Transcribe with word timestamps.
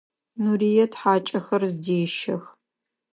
Нурыет 0.43 0.91
хьакӏэхэр 0.99 1.61
зыдещэх. 1.71 2.43